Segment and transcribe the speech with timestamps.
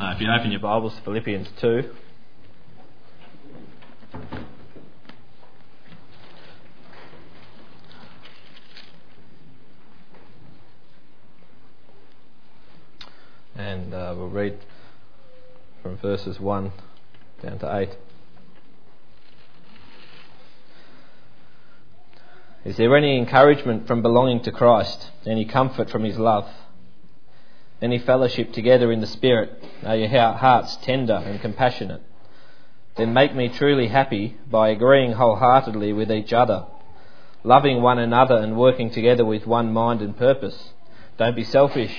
[0.00, 1.90] Uh, if you open your Bibles to Philippians 2.
[13.56, 14.60] And uh, we'll read
[15.82, 16.70] from verses 1
[17.42, 17.96] down to 8.
[22.64, 25.10] Is there any encouragement from belonging to Christ?
[25.26, 26.48] Any comfort from his love?
[27.80, 29.62] Any fellowship together in the Spirit?
[29.84, 32.02] Are your hearts tender and compassionate?
[32.96, 36.66] Then make me truly happy by agreeing wholeheartedly with each other,
[37.44, 40.72] loving one another and working together with one mind and purpose.
[41.16, 41.96] Don't be selfish.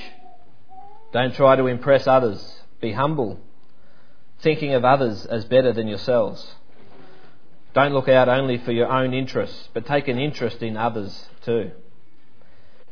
[1.13, 2.61] Don't try to impress others.
[2.81, 3.39] Be humble,
[4.41, 6.55] thinking of others as better than yourselves.
[7.73, 11.71] Don't look out only for your own interests, but take an interest in others too.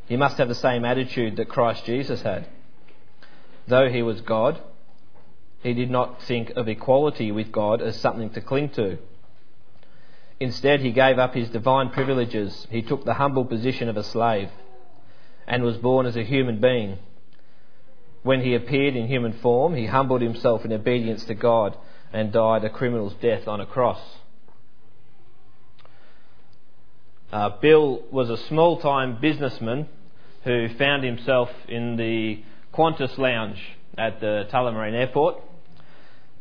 [0.07, 2.47] You must have the same attitude that Christ Jesus had
[3.67, 4.59] though he was God,
[5.61, 8.97] he did not think of equality with God as something to cling to.
[10.39, 12.67] Instead, he gave up his divine privileges.
[12.69, 14.49] He took the humble position of a slave
[15.47, 16.99] and was born as a human being.
[18.23, 21.75] When he appeared in human form, he humbled himself in obedience to God
[22.13, 23.99] and died a criminal's death on a cross.
[27.31, 29.87] Uh, Bill was a small time businessman
[30.43, 32.43] who found himself in the
[32.77, 33.59] Qantas Lounge
[33.97, 35.41] at the Tullamarine Airport,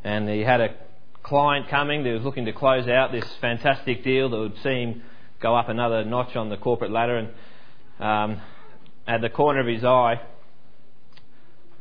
[0.04, 0.74] and he had a
[1.22, 5.02] client coming that was looking to close out this fantastic deal that would see him
[5.40, 7.16] go up another notch on the corporate ladder.
[7.16, 7.28] And
[7.98, 8.42] um,
[9.06, 10.20] at the corner of his eye,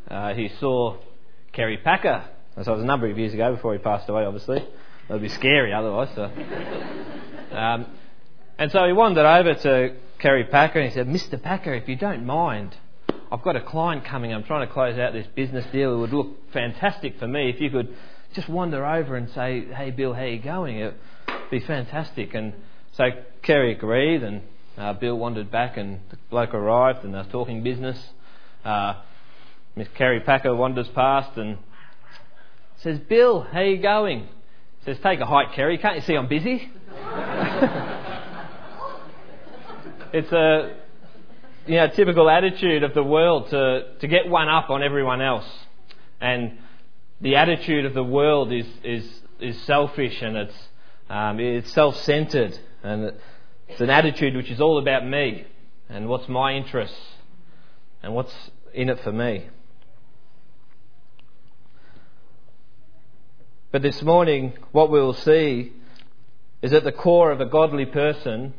[0.10, 0.98] uh, he saw
[1.52, 2.24] Kerry Packer.
[2.56, 4.60] So it was a number of years ago before he passed away, obviously.
[4.60, 6.10] It would be scary otherwise.
[6.16, 6.24] So.
[7.52, 7.88] um,
[8.58, 11.42] and so he wandered over to Kerry Packer and he said, Mr.
[11.42, 12.78] Packer, if you don't mind,
[13.36, 14.34] I've got a client coming.
[14.34, 15.94] I'm trying to close out this business deal.
[15.94, 17.94] It would look fantastic for me if you could
[18.34, 20.96] just wander over and say, "Hey, Bill, how you going?" It'd
[21.52, 22.34] be fantastic.
[22.34, 22.54] And
[22.94, 23.04] so
[23.42, 24.42] Kerry agreed, and
[24.78, 28.02] uh, Bill wandered back, and the bloke arrived, and they're talking business.
[28.64, 29.02] Uh,
[29.76, 31.58] Miss Kerry Packer wanders past and
[32.78, 34.30] says, "Bill, how you going?"
[34.86, 35.78] Says, "Take a hike, Kerry.
[35.78, 36.72] Can't you see I'm busy?"
[40.14, 40.85] it's a
[41.68, 45.46] you know, typical attitude of the world to, to get one up on everyone else.
[46.22, 46.60] And
[47.22, 50.68] the attitude of the world is, is, is selfish and it's,
[51.10, 52.58] um, it's self centered.
[52.84, 53.14] And
[53.68, 55.48] it's an attitude which is all about me
[55.90, 57.00] and what's my interests
[58.04, 58.34] and what's
[58.74, 59.48] in it for me.
[63.72, 65.74] But this morning, what we'll see
[66.62, 68.54] is at the core of a godly person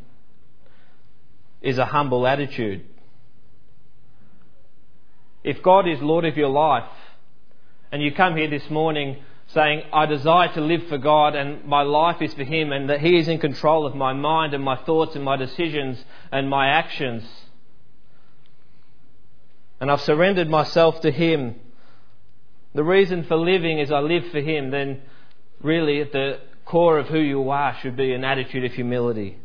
[1.63, 2.85] is a humble attitude.
[5.47, 6.91] If God is Lord of your life,
[7.93, 9.23] and you come here this morning
[9.55, 13.01] saying, I desire to live for God and my life is for Him and that
[13.01, 16.71] He is in control of my mind and my thoughts and my decisions and my
[16.71, 17.23] actions,
[19.81, 21.55] and I've surrendered myself to Him,
[22.75, 25.01] the reason for living is I live for Him, then
[25.63, 29.39] really at the core of who you are should be an attitude of humility.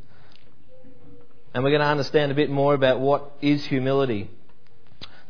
[1.54, 4.32] And we're going to understand a bit more about what is humility.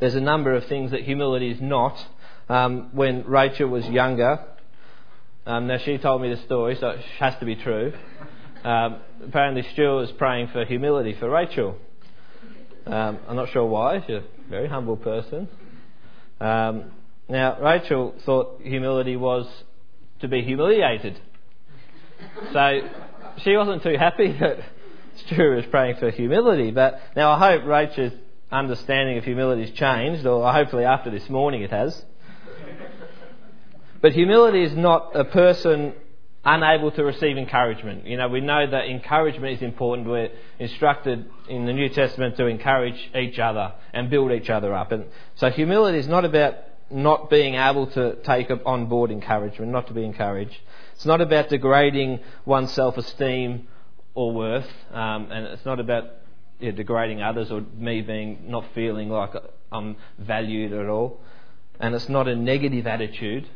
[0.02, 1.96] There's a number of things that humility is not.
[2.50, 4.44] Um, when Rachel was younger,
[5.46, 7.94] um, now she told me the story, so it has to be true.
[8.64, 11.78] Um, apparently, Stuart was praying for humility for Rachel.
[12.88, 14.02] Um, I'm not sure why.
[14.02, 15.48] She's a very humble person.
[16.40, 16.94] Um,
[17.30, 19.46] now, Rachel thought humility was
[20.22, 21.20] to be humiliated.
[22.54, 22.90] So
[23.44, 24.62] she wasn't too happy that
[25.28, 26.72] Stuart was praying for humility.
[26.72, 28.12] But now I hope Rachel
[28.52, 32.06] understanding of humility has changed, or hopefully after this morning it has.
[34.02, 35.94] But humility is not a person
[36.44, 38.08] unable to receive encouragement.
[38.08, 40.08] You know, we know that encouragement is important.
[40.08, 44.92] We're instructed in the New Testament to encourage each other and build each other up.
[44.92, 46.56] And so humility is not about
[46.90, 50.58] not being able to take on board encouragement, not to be encouraged.
[50.94, 53.68] It's not about degrading one's self-esteem
[54.14, 56.06] or worth, um, and it's not about
[56.62, 59.32] yeah, degrading others or me being not feeling like
[59.72, 61.20] I'm valued at all.
[61.80, 63.50] And it's not a negative attitude.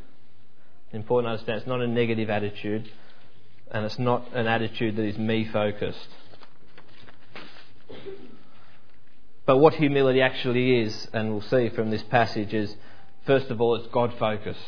[0.92, 2.90] Important to understand it's not a negative attitude
[3.72, 6.08] and it's not an attitude that is me focused.
[9.46, 12.76] But what humility actually is, and we'll see from this passage, is
[13.26, 14.60] first of all, it's God focused.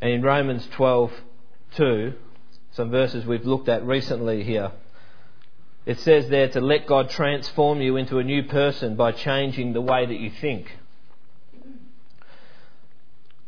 [0.00, 1.12] And in Romans 12
[1.76, 2.14] 2,
[2.72, 4.72] some verses we've looked at recently here,
[5.88, 9.80] it says there to let God transform you into a new person by changing the
[9.80, 10.70] way that you think.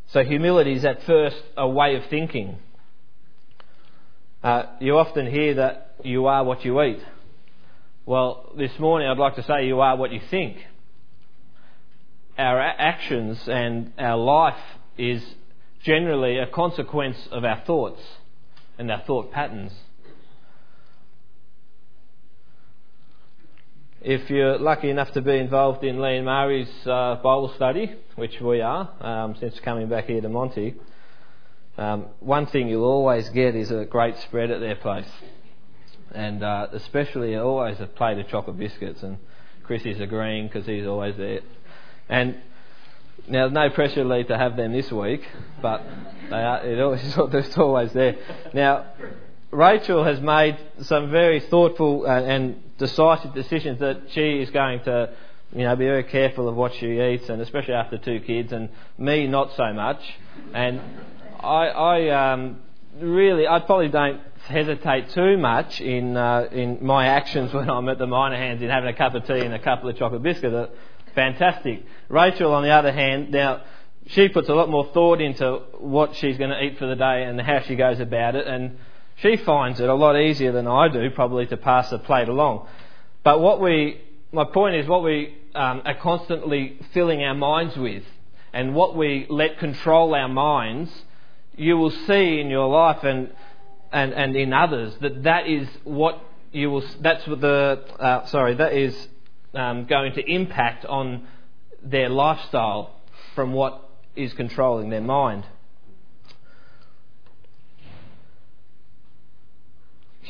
[0.06, 2.56] So humility is at first a way of thinking.
[4.42, 7.04] Uh, you often hear that you are what you eat.
[8.06, 10.56] Well, this morning I'd like to say you are what you think.
[12.38, 14.62] Our actions and our life
[14.96, 15.22] is
[15.82, 18.00] generally a consequence of our thoughts
[18.78, 19.72] and our thought patterns.
[24.02, 28.62] If you're lucky enough to be involved in and Mari's uh, Bible study, which we
[28.62, 30.74] are um, since coming back here to Monty,
[31.76, 35.10] um, one thing you'll always get is a great spread at their place.
[36.12, 39.02] And uh, especially always a plate of chocolate biscuits.
[39.02, 39.18] And
[39.64, 41.40] Chris is agreeing because he's always there.
[42.08, 42.38] And
[43.28, 45.28] now, no pressure, Lee, to have them this week,
[45.60, 45.84] but
[46.30, 48.16] they are, it always, it's always there.
[48.54, 48.86] Now,
[49.50, 55.10] Rachel has made some very thoughtful and decisive decisions that she is going to,
[55.52, 58.68] you know, be very careful of what she eats, and especially after two kids, and
[58.96, 60.00] me not so much.
[60.54, 60.80] And
[61.40, 62.60] I, I um,
[63.00, 67.98] really, I probably don't hesitate too much in uh, in my actions when I'm at
[67.98, 70.72] the Minahans in having a cup of tea and a couple of chocolate biscuits.
[71.16, 71.84] Fantastic.
[72.08, 73.62] Rachel, on the other hand, now
[74.06, 77.24] she puts a lot more thought into what she's going to eat for the day
[77.24, 78.78] and how she goes about it, and
[79.22, 82.66] she finds it a lot easier than I do, probably, to pass the plate along.
[83.22, 84.00] But what we,
[84.32, 88.04] my point is, what we um, are constantly filling our minds with,
[88.52, 90.90] and what we let control our minds,
[91.56, 93.30] you will see in your life and
[93.92, 96.22] and, and in others that that is what
[96.52, 96.84] you will.
[97.00, 99.08] That's what the uh, sorry that is
[99.54, 101.26] um, going to impact on
[101.82, 102.94] their lifestyle
[103.34, 105.44] from what is controlling their mind.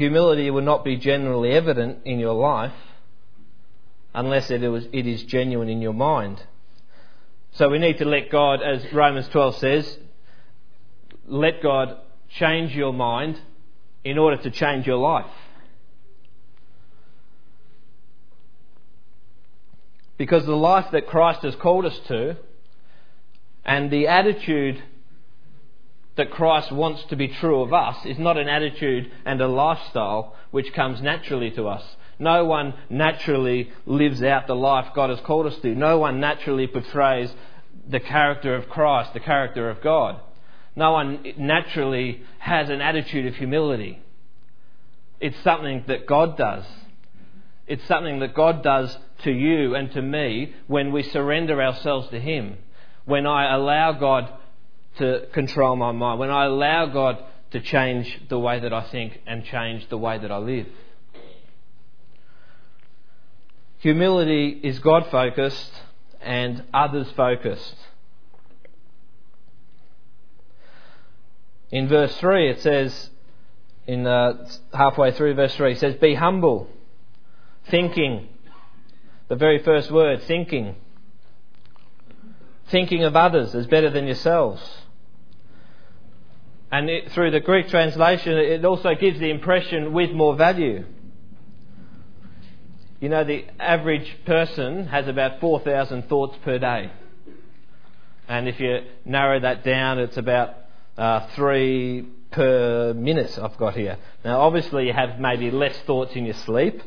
[0.01, 2.73] Humility will not be generally evident in your life
[4.15, 6.43] unless it is, it is genuine in your mind.
[7.53, 9.99] So we need to let God, as Romans 12 says,
[11.27, 11.99] let God
[12.31, 13.43] change your mind
[14.03, 15.31] in order to change your life.
[20.17, 22.39] Because the life that Christ has called us to
[23.67, 24.83] and the attitude
[26.21, 30.37] that Christ wants to be true of us is not an attitude and a lifestyle
[30.51, 31.83] which comes naturally to us.
[32.19, 35.75] No one naturally lives out the life God has called us to.
[35.75, 37.35] No one naturally portrays
[37.89, 40.21] the character of Christ, the character of God.
[40.77, 44.03] No one naturally has an attitude of humility.
[45.21, 46.67] It's something that God does.
[47.67, 52.21] It's something that God does to you and to me when we surrender ourselves to
[52.21, 52.59] Him.
[53.07, 54.31] When I allow God
[54.99, 56.19] to control my mind.
[56.19, 57.23] When I allow God
[57.53, 60.67] to change the way that I think and change the way that I live.
[63.79, 65.73] Humility is God focused
[66.21, 67.77] and others focused.
[71.71, 73.11] In verse 3, it says,
[73.87, 76.69] in uh, halfway through verse 3, it says, Be humble
[77.69, 78.29] Thinking.
[79.29, 80.75] The very first word, thinking.
[82.67, 84.61] Thinking of others is better than yourselves.
[86.73, 90.85] And it, through the Greek translation, it also gives the impression with more value.
[93.01, 96.93] You know, the average person has about 4,000 thoughts per day.
[98.29, 100.55] And if you narrow that down, it's about
[100.97, 103.97] uh, three per minute I've got here.
[104.25, 106.81] Now, obviously, you have maybe less thoughts in your sleep,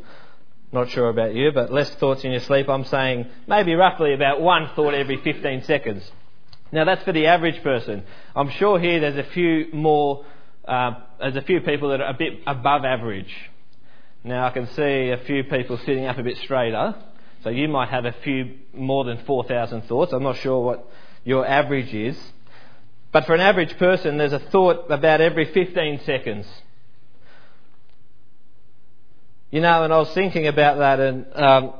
[0.71, 2.69] not sure about you, but less thoughts in your sleep.
[2.69, 6.09] I'm saying maybe roughly about one thought every 15 seconds.
[6.73, 8.03] Now that's for the average person.
[8.35, 10.25] I'm sure here there's a few more,
[10.67, 13.31] uh, there's a few people that are a bit above average.
[14.23, 16.95] Now I can see a few people sitting up a bit straighter.
[17.43, 20.13] So you might have a few more than 4,000 thoughts.
[20.13, 20.89] I'm not sure what
[21.23, 22.17] your average is.
[23.11, 26.47] But for an average person, there's a thought about every 15 seconds.
[29.51, 31.73] You know, and I was thinking about that, and um,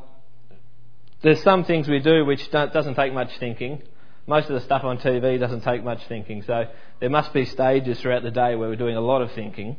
[1.24, 3.82] there's some things we do which doesn't take much thinking.
[4.26, 6.66] Most of the stuff on TV doesn't take much thinking, so
[7.00, 9.76] there must be stages throughout the day where we're doing a lot of thinking.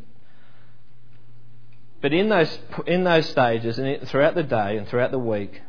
[2.02, 5.62] But in those, in those stages, and throughout the day and throughout the week,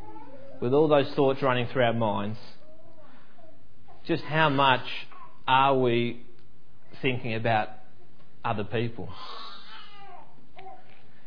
[0.60, 2.38] with all those thoughts running through our minds,
[4.04, 4.86] just how much
[5.48, 6.24] are we
[7.02, 7.70] thinking about
[8.44, 9.10] other people?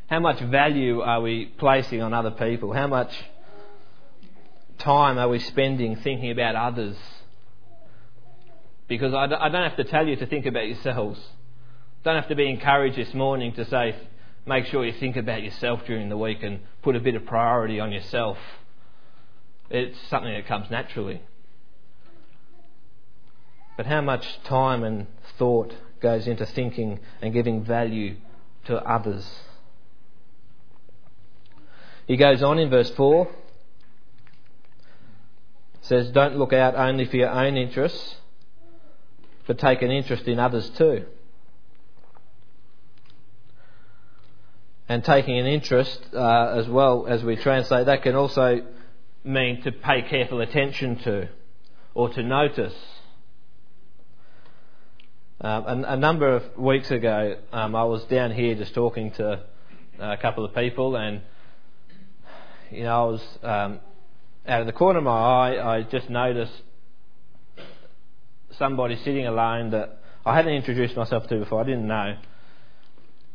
[0.08, 2.72] How much value are we placing on other people?
[2.74, 3.12] How much
[4.78, 6.96] time are we spending thinking about others?
[8.88, 11.20] Because I don't have to tell you to think about yourselves.
[12.04, 13.94] Don't have to be encouraged this morning to say,
[14.46, 17.80] make sure you think about yourself during the week and put a bit of priority
[17.80, 18.38] on yourself.
[19.68, 21.20] It's something that comes naturally.
[23.78, 25.06] but how much time and
[25.38, 28.16] thought goes into thinking and giving value
[28.64, 29.24] to others.
[32.08, 33.28] He goes on in verse 4
[35.80, 38.16] says, Don't look out only for your own interests,
[39.48, 41.06] but take an interest in others too.
[44.90, 48.60] And taking an interest, uh, as well as we translate, that can also
[49.24, 51.28] mean to pay careful attention to
[51.94, 52.74] or to notice.
[55.40, 59.44] Um, a, a, number of weeks ago, um, I was down here just talking to
[59.98, 61.22] a couple of people, and
[62.70, 63.80] you know, I was um,
[64.46, 65.76] out of the corner of my eye.
[65.76, 66.52] I just noticed
[68.58, 71.60] somebody sitting alone that I hadn't introduced myself to before.
[71.60, 72.16] I didn't know,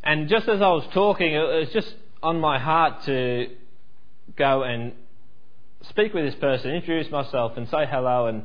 [0.04, 3.48] and just as I was talking, it was just on my heart to
[4.36, 4.94] go and
[5.90, 8.44] speak with this person, introduce myself, and say hello and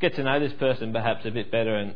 [0.00, 1.74] get to know this person perhaps a bit better.
[1.76, 1.94] And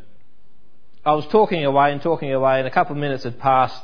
[1.04, 3.82] I was talking away and talking away, and a couple of minutes had passed.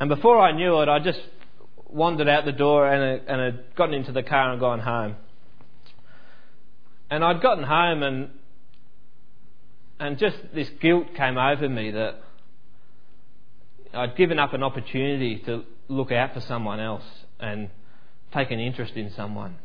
[0.00, 1.20] And before I knew it, I just
[1.88, 5.16] wandered out the door and, and had gotten into the car and gone home.
[7.10, 8.30] And I'd gotten home and
[10.00, 12.20] and just this guilt came over me that
[13.92, 17.04] I'd given up an opportunity to look out for someone else
[17.40, 17.70] and
[18.32, 19.56] take an interest in someone.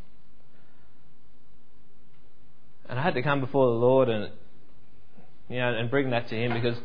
[2.89, 4.31] And I had to come before the Lord and
[5.49, 6.77] you know and bring that to Him because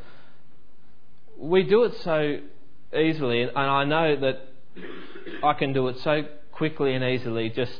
[1.38, 2.38] we do it so
[2.96, 4.40] easily, and I know that
[5.42, 6.22] I can do it so
[6.52, 7.50] quickly and easily.
[7.50, 7.72] Just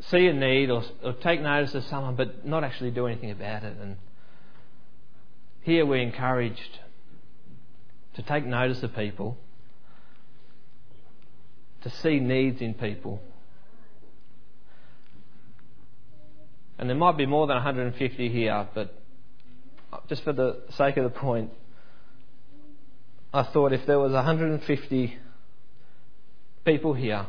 [0.00, 3.62] see a need or, or take notice of someone, but not actually do anything about
[3.64, 3.76] it.
[3.80, 3.96] And
[5.62, 6.80] here we're encouraged
[8.14, 9.36] to take notice of people,
[11.82, 13.20] to see needs in people,
[16.80, 18.94] And there might be more than 150 here, but
[20.08, 21.50] just for the sake of the point,
[23.34, 25.18] I thought if there was 150
[26.64, 27.26] people here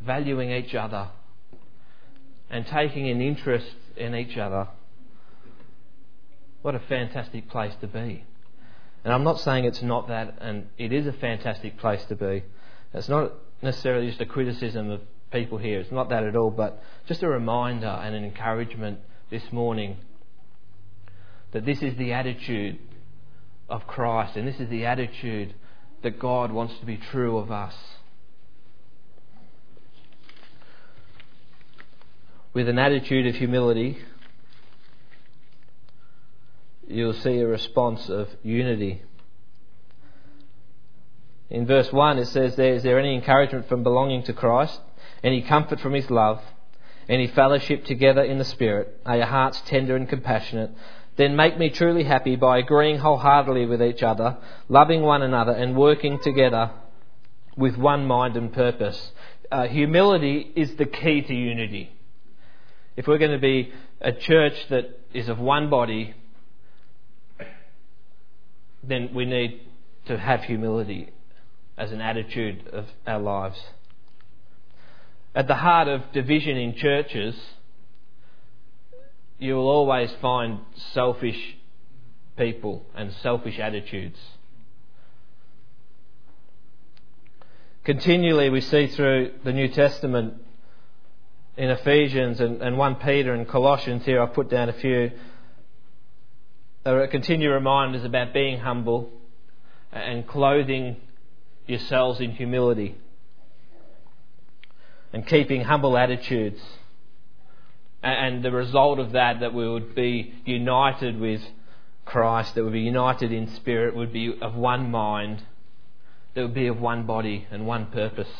[0.00, 1.08] valuing each other
[2.50, 4.68] and taking an interest in each other,
[6.62, 8.24] what a fantastic place to be.
[9.04, 12.42] And I'm not saying it's not that, and it is a fantastic place to be.
[12.92, 15.00] It's not necessarily just a criticism of
[15.30, 15.80] people here.
[15.80, 19.00] It's not that at all, but just a reminder and an encouragement
[19.30, 19.98] this morning
[21.52, 22.78] that this is the attitude
[23.68, 25.54] of Christ and this is the attitude
[26.02, 27.74] that God wants to be true of us.
[32.58, 33.98] With an attitude of humility,
[36.88, 39.02] you'll see a response of unity.
[41.50, 44.80] In verse 1, it says there, Is there any encouragement from belonging to Christ?
[45.22, 46.40] any comfort from his love,
[47.08, 50.72] any fellowship together in the Spirit, are your hearts tender and compassionate,
[51.14, 54.36] then make me truly happy by agreeing wholeheartedly with each other,
[54.68, 56.72] loving one another, and working together
[57.56, 59.12] with one mind and purpose.
[59.48, 61.92] Uh, humility is the key to unity.
[62.98, 66.16] If we're going to be a church that is of one body,
[68.82, 69.60] then we need
[70.06, 71.10] to have humility
[71.76, 73.56] as an attitude of our lives.
[75.32, 77.40] At the heart of division in churches,
[79.38, 80.58] you will always find
[80.92, 81.56] selfish
[82.36, 84.18] people and selfish attitudes.
[87.84, 90.42] Continually, we see through the New Testament
[91.58, 95.10] in Ephesians and, and 1 Peter and Colossians here, I've put down a few.
[96.84, 99.10] There are continual reminders about being humble
[99.92, 100.96] and clothing
[101.66, 102.96] yourselves in humility
[105.12, 106.60] and keeping humble attitudes.
[108.04, 111.42] And the result of that, that we would be united with
[112.04, 115.42] Christ, that would be united in spirit, would be of one mind,
[116.34, 118.30] that would be of one body and one purpose.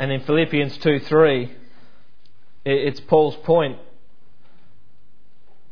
[0.00, 1.54] And in Philippians 2 3,
[2.64, 3.76] it's Paul's point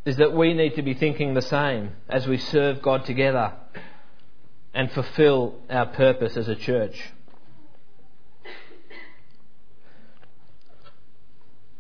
[0.05, 3.55] is that we need to be thinking the same as we serve God together
[4.75, 7.11] and fulfill our purpose as a church.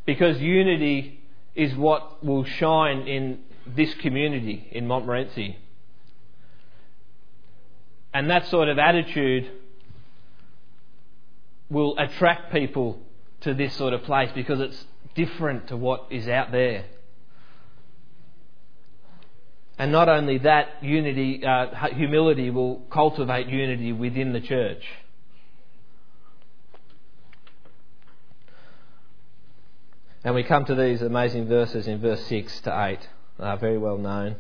[0.07, 1.21] Because unity
[1.55, 5.59] is what will shine in this community in Montmorency.
[8.15, 9.51] And that sort of attitude
[11.71, 12.99] will attract people
[13.41, 14.85] to this sort of place because it's
[15.15, 16.85] different to what is out there.
[19.79, 24.83] And not only that, unity, uh, humility will cultivate unity within the church.
[30.25, 33.09] And we come to these amazing verses in verse 6 to 8.
[33.39, 34.37] They are very well known.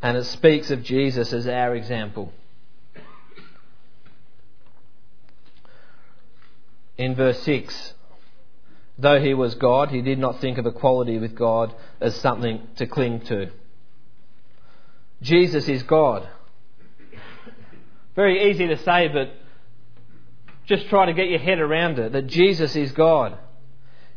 [0.00, 2.32] And it speaks of Jesus as our example.
[6.96, 7.94] In verse 6,
[8.98, 12.86] though he was God, he did not think of equality with God as something to
[12.86, 13.50] cling to.
[15.22, 16.28] Jesus is God.
[18.14, 19.32] Very easy to say, but
[20.66, 23.36] just try to get your head around it that Jesus is God.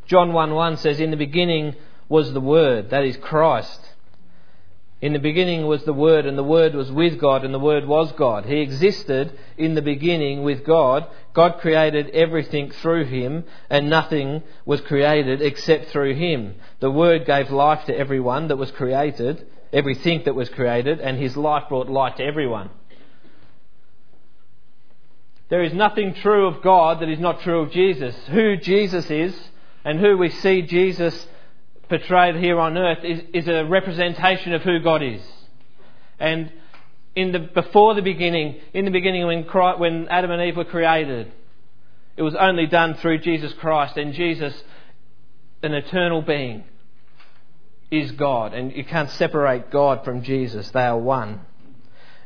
[0.06, 1.76] John 1 1 says, In the beginning
[2.08, 3.87] was the Word, that is Christ.
[5.00, 7.86] In the beginning was the Word, and the Word was with God, and the Word
[7.86, 8.46] was God.
[8.46, 11.06] He existed in the beginning with God.
[11.34, 16.56] God created everything through Him, and nothing was created except through Him.
[16.80, 21.38] The Word gave life to everyone that was created, everything that was created, and His
[21.38, 22.72] life brought light to everyone.
[25.50, 28.16] There is nothing true of God that is not true of Jesus.
[28.30, 29.38] Who Jesus is
[29.86, 31.28] and who we see Jesus
[31.90, 35.22] portrayed here on earth is, is a representation of who God is.
[36.20, 36.52] And
[37.16, 40.66] in the, before the beginning, in the beginning when, Christ, when Adam and Eve were
[40.66, 41.32] created,
[42.16, 44.54] it was only done through Jesus Christ and Jesus,
[45.64, 46.64] an eternal being,
[47.92, 48.54] is God.
[48.54, 50.70] And you can't separate God from Jesus.
[50.72, 51.42] They are one.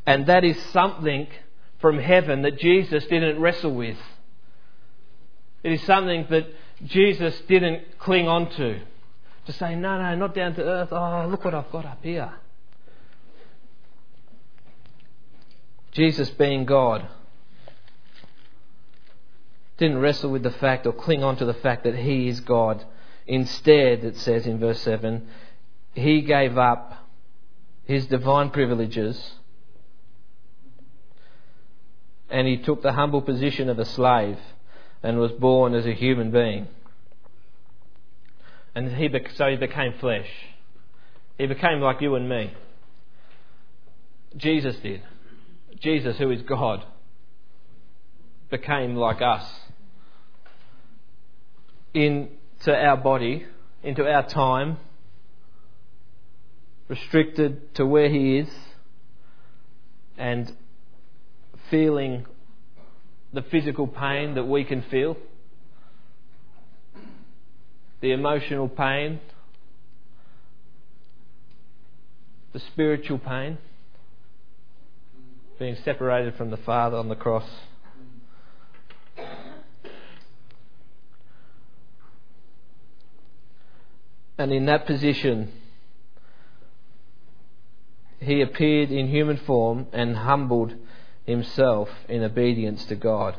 [0.06, 1.28] And that is something
[1.80, 3.98] from heaven that Jesus didn't wrestle with.
[5.64, 6.48] It is something that
[6.86, 8.80] Jesus didn't cling on to.
[9.46, 10.90] To say, no, no, not down to earth.
[10.92, 12.34] Oh, look what I've got up here.
[15.92, 17.08] Jesus, being God,
[19.78, 22.86] didn't wrestle with the fact or cling on to the fact that He is God.
[23.28, 25.28] Instead, it says in verse 7,
[25.94, 27.08] He gave up
[27.84, 29.34] His divine privileges
[32.32, 34.40] and he took the humble position of a slave
[35.04, 36.68] and was born as a human being.
[38.74, 40.28] And he, so he became flesh.
[41.38, 42.54] He became like you and me.
[44.38, 45.02] Jesus did.
[45.80, 46.86] Jesus, who is God,
[48.50, 49.44] became like us.
[51.94, 53.46] Into our body,
[53.84, 54.78] into our time,
[56.88, 58.50] restricted to where he is,
[60.18, 60.54] and
[61.70, 62.26] feeling
[63.34, 65.18] the physical pain that we can feel,
[68.02, 69.20] the emotional pain,
[72.52, 73.58] the spiritual pain,
[75.60, 77.48] being separated from the Father on the cross.
[84.38, 85.52] And in that position,
[88.20, 90.74] he appeared in human form and humbled
[91.26, 93.38] himself in obedience to God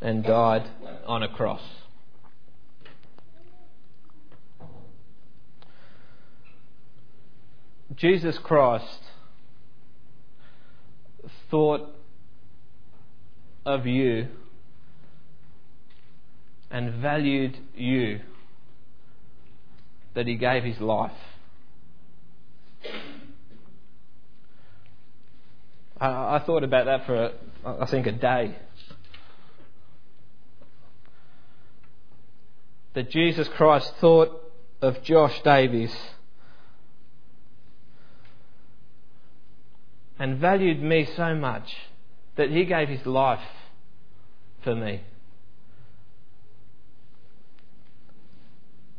[0.00, 0.68] and died
[1.06, 1.62] on a cross.
[7.94, 9.00] Jesus Christ
[11.50, 11.88] thought
[13.64, 14.28] of you
[16.70, 18.20] and valued you
[20.14, 21.12] that he gave his life.
[26.00, 27.32] I, thought about that for,
[27.64, 28.56] I think, a day.
[32.94, 34.30] That Jesus Christ thought
[34.80, 35.94] of Josh Davies
[40.18, 41.76] and valued me so much
[42.36, 43.40] that he gave his life
[44.62, 45.02] for me.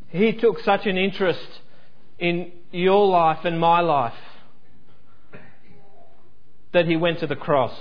[0.09, 1.61] He took such an interest
[2.17, 4.13] in your life and my life
[6.71, 7.77] that he went to the cross.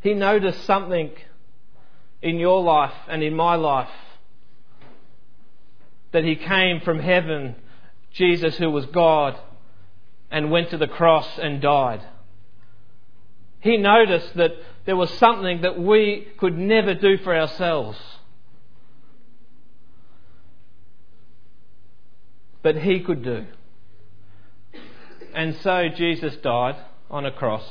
[0.00, 1.10] He noticed something
[2.22, 3.90] in your life and in my life
[6.12, 7.56] that he came from heaven,
[8.12, 9.38] Jesus, who was God,
[10.30, 12.02] and went to the cross and died.
[13.60, 14.52] He noticed that
[14.86, 17.98] there was something that we could never do for ourselves.
[22.62, 23.46] but he could do.
[25.34, 26.76] And so Jesus died
[27.10, 27.64] on a cross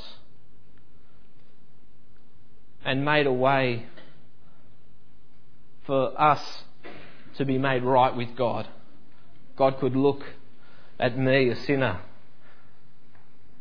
[2.86, 3.86] and made a way
[5.86, 6.64] for us
[7.40, 8.68] to be made right with God.
[9.56, 10.24] God could look
[11.00, 12.02] at me, a sinner,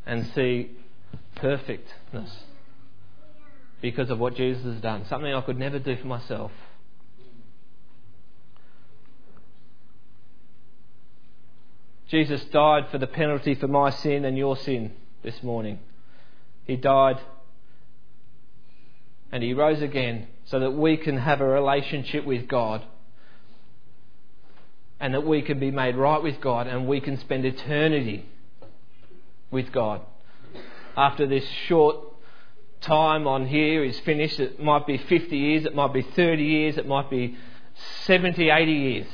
[0.05, 0.73] and see
[1.37, 2.39] perfectness
[3.81, 6.51] because of what Jesus has done, something I could never do for myself.
[12.09, 15.79] Jesus died for the penalty for my sin and your sin this morning.
[16.65, 17.21] He died
[19.31, 22.83] and he rose again so that we can have a relationship with God
[25.01, 28.27] and that we can be made right with God and we can spend eternity
[29.51, 30.03] with God.
[30.97, 31.97] After this short
[32.81, 36.77] time on here is finished, it might be 50 years, it might be 30 years,
[36.77, 37.37] it might be
[38.05, 39.07] 70, 80 years.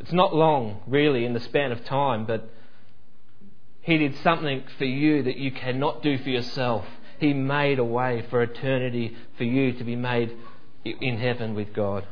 [0.00, 2.48] It's not long, really, in the span of time, but
[3.82, 6.84] He did something for you that you cannot do for yourself.
[7.18, 10.36] He made a way for eternity for you to be made
[10.84, 12.04] in heaven with God.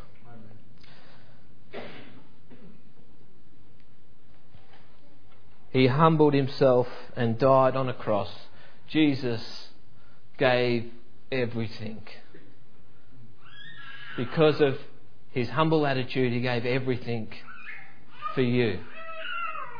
[5.70, 8.30] He humbled himself and died on a cross.
[8.88, 9.68] Jesus
[10.37, 10.90] gave
[11.30, 12.02] everything.
[14.16, 14.78] Because of
[15.30, 17.33] his humble attitude, he gave everything
[18.35, 18.80] for you.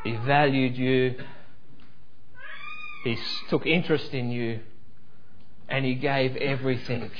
[0.03, 1.15] He valued you.
[3.03, 3.17] He
[3.49, 4.61] took interest in you.
[5.69, 7.11] And He gave everything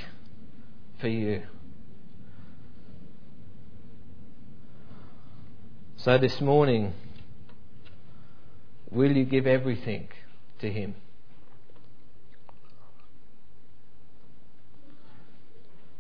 [1.00, 1.44] for you.
[5.96, 6.94] So this morning,
[8.92, 10.10] will you give everything
[10.60, 10.96] to Him?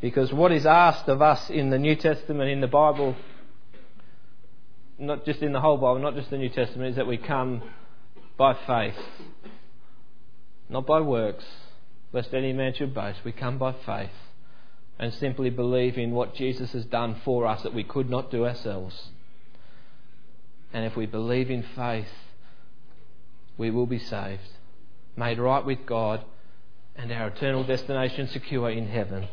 [0.01, 3.15] Because what is asked of us in the New Testament, in the Bible,
[4.97, 7.61] not just in the whole Bible, not just the New Testament, is that we come
[8.35, 8.97] by faith,
[10.69, 11.45] not by works,
[12.11, 13.19] lest any man should boast.
[13.23, 14.09] We come by faith
[14.97, 18.45] and simply believe in what Jesus has done for us that we could not do
[18.45, 19.09] ourselves.
[20.73, 22.07] And if we believe in faith,
[23.57, 24.41] we will be saved,
[25.15, 26.23] made right with God,
[26.95, 29.27] and our eternal destination secure in heaven.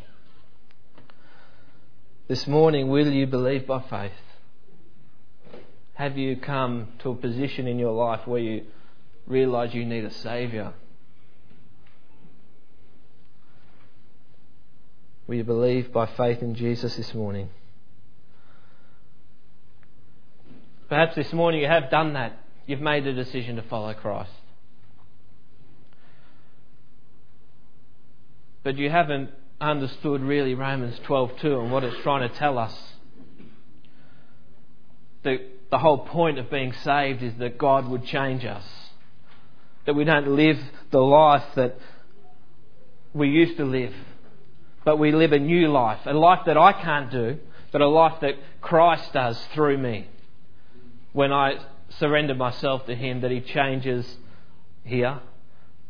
[2.27, 4.11] This morning, will you believe by faith?
[5.95, 8.65] Have you come to a position in your life where you
[9.27, 10.73] realize you need a Saviour?
[15.27, 17.49] Will you believe by faith in Jesus this morning?
[20.87, 22.43] Perhaps this morning you have done that.
[22.69, 24.29] You've made a decision to follow Christ.
[28.61, 32.93] But you haven't understood really Romans 12:2 and what it's trying to tell us.
[35.23, 38.91] The the whole point of being saved is that God would change us.
[39.85, 40.59] That we don't live
[40.91, 41.75] the life that
[43.15, 43.95] we used to live,
[44.85, 46.05] but we live a new life.
[46.05, 47.39] A life that I can't do,
[47.71, 50.07] but a life that Christ does through me.
[51.13, 51.57] When I
[51.89, 54.17] surrender myself to Him, that He changes
[54.83, 55.19] here,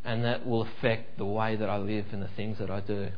[0.04, 3.10] and that will affect the way that I live and the things that I do.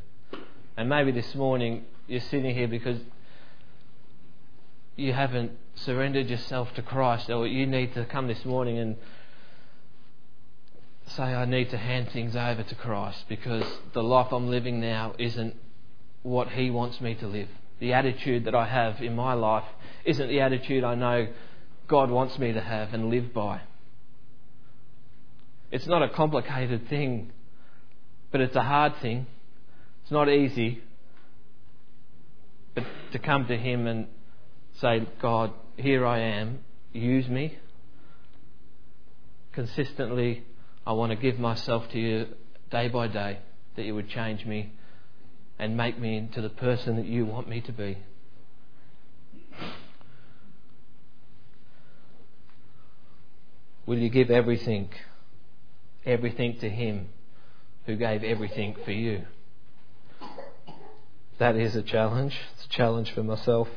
[0.75, 2.99] And maybe this morning you're sitting here because
[4.95, 8.97] you haven't surrendered yourself to Christ, or you need to come this morning and
[11.07, 15.13] say, I need to hand things over to Christ because the life I'm living now
[15.17, 15.55] isn't
[16.23, 17.47] what He wants me to live.
[17.79, 19.65] The attitude that I have in my life
[20.05, 21.27] isn't the attitude I know
[21.91, 23.59] God wants me to have and live by.
[25.71, 27.33] It's not a complicated thing,
[28.31, 29.27] but it's a hard thing.
[30.01, 30.81] It's not easy.
[32.73, 34.07] But to come to Him and
[34.79, 36.59] say, God, here I am,
[36.93, 37.57] use me.
[39.51, 40.45] Consistently,
[40.87, 42.27] I want to give myself to you
[42.71, 43.39] day by day,
[43.75, 44.71] that you would change me
[45.59, 47.97] and make me into the person that you want me to be.
[53.85, 54.89] Will you give everything,
[56.05, 57.09] everything to Him
[57.85, 59.23] who gave everything for you?
[61.39, 62.37] That is a challenge.
[62.53, 63.67] It's a challenge for myself.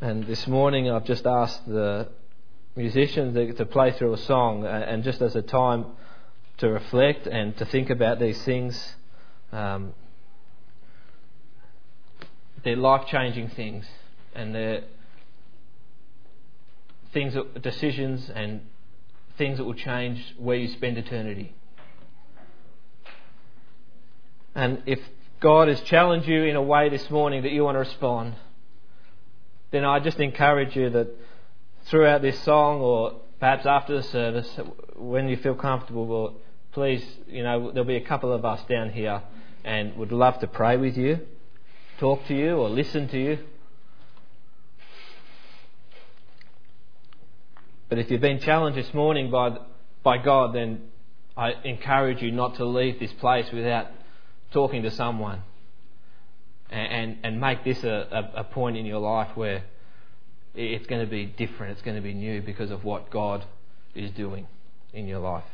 [0.00, 2.08] And this morning I've just asked the
[2.74, 5.84] musicians to play through a song and just as a time
[6.56, 8.94] to reflect and to think about these things.
[9.52, 9.92] Um,
[12.64, 13.86] they're life changing things
[14.34, 14.84] and they're
[17.12, 18.60] things, decisions and
[19.38, 21.54] things that will change where you spend eternity.
[24.54, 25.00] And if
[25.40, 28.34] God has challenged you in a way this morning that you want to respond,
[29.70, 31.08] then I just encourage you that
[31.86, 34.48] throughout this song or perhaps after the service,
[34.94, 36.34] when you feel comfortable, well,
[36.72, 39.22] please, you know, there'll be a couple of us down here
[39.64, 41.20] and would love to pray with you,
[41.98, 43.38] talk to you, or listen to you.
[47.92, 49.54] But if you've been challenged this morning by,
[50.02, 50.80] by God, then
[51.36, 53.88] I encourage you not to leave this place without
[54.50, 55.42] talking to someone
[56.70, 59.64] and, and make this a, a, a point in your life where
[60.54, 63.44] it's going to be different, it's going to be new because of what God
[63.94, 64.46] is doing
[64.94, 65.44] in your life.